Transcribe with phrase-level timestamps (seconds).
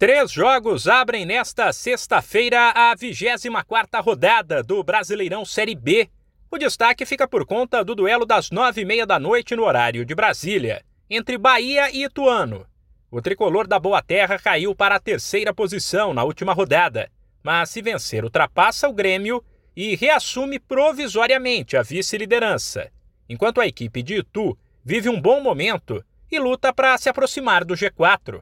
[0.00, 6.08] Três jogos abrem nesta sexta-feira a 24ª rodada do Brasileirão Série B.
[6.50, 10.02] O destaque fica por conta do duelo das nove e meia da noite no horário
[10.06, 12.66] de Brasília, entre Bahia e Ituano.
[13.10, 17.10] O tricolor da Boa Terra caiu para a terceira posição na última rodada,
[17.42, 19.44] mas se vencer ultrapassa o Grêmio
[19.76, 22.90] e reassume provisoriamente a vice-liderança,
[23.28, 27.74] enquanto a equipe de Itu vive um bom momento e luta para se aproximar do
[27.74, 28.40] G4.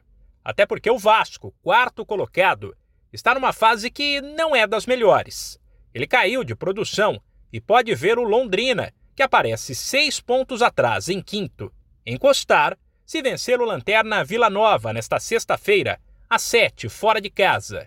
[0.49, 2.75] Até porque o Vasco, quarto colocado,
[3.13, 5.61] está numa fase que não é das melhores.
[5.93, 7.21] Ele caiu de produção
[7.53, 11.71] e pode ver o Londrina, que aparece seis pontos atrás em quinto,
[12.07, 16.01] encostar se vencer o Lanterna Vila Nova nesta sexta-feira,
[16.31, 17.87] às sete, fora de casa.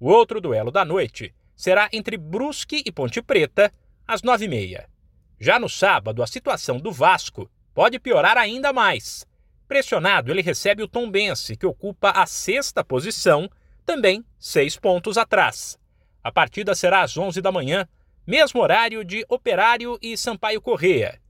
[0.00, 3.72] O outro duelo da noite será entre Brusque e Ponte Preta,
[4.04, 4.90] às nove e meia.
[5.38, 9.24] Já no sábado, a situação do Vasco pode piorar ainda mais.
[9.70, 13.48] Pressionado, ele recebe o Tombense, que ocupa a sexta posição,
[13.86, 15.78] também seis pontos atrás.
[16.24, 17.86] A partida será às 11 da manhã,
[18.26, 21.20] mesmo horário de Operário e Sampaio Correia.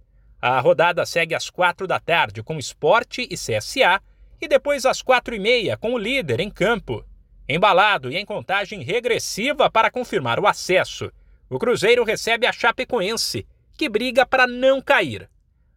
[0.41, 4.01] A rodada segue às quatro da tarde com Esporte e CSA
[4.41, 7.05] e depois às quatro e meia com o líder em campo.
[7.47, 11.13] Embalado e em contagem regressiva para confirmar o acesso,
[11.51, 15.29] o Cruzeiro recebe a Chapecoense, que briga para não cair.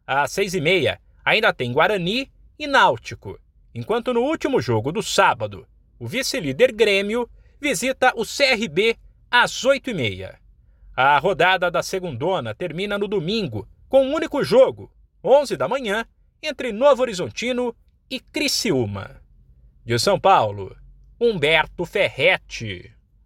[0.07, 2.31] Às seis e meia ainda tem Guarani
[2.63, 3.37] e Náutico,
[3.75, 5.67] enquanto no último jogo do sábado,
[5.99, 8.97] o vice-líder Grêmio visita o CRB
[9.29, 10.35] às 8h30.
[10.95, 14.89] A rodada da segundona termina no domingo, com um único jogo,
[15.21, 16.05] 11 da manhã,
[16.41, 17.75] entre Novo Horizontino
[18.09, 19.21] e Criciúma.
[19.83, 20.75] De São Paulo,
[21.19, 22.93] Humberto Ferretti.